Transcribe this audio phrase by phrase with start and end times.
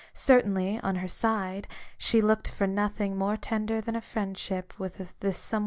[0.15, 5.37] Certainly, on her side, she looked for nothing more tender than a friendship with this
[5.37, 5.59] some ORIGINAL SIN.